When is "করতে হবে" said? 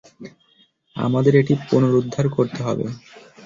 2.29-2.85